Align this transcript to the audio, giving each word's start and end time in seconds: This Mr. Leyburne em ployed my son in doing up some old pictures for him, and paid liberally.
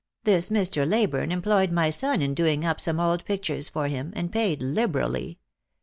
This 0.23 0.49
Mr. 0.49 0.83
Leyburne 0.87 1.31
em 1.31 1.43
ployed 1.43 1.69
my 1.69 1.91
son 1.91 2.23
in 2.23 2.33
doing 2.33 2.65
up 2.65 2.81
some 2.81 2.99
old 2.99 3.23
pictures 3.23 3.69
for 3.69 3.87
him, 3.87 4.11
and 4.15 4.31
paid 4.31 4.59
liberally. 4.59 5.37